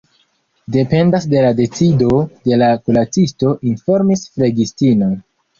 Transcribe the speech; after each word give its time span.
Dependas 0.75 1.27
de 1.33 1.43
la 1.47 1.51
decido 1.59 2.15
de 2.49 2.59
la 2.63 2.71
kuracisto, 2.87 3.55
informis 3.75 4.29
flegistino. 4.39 5.13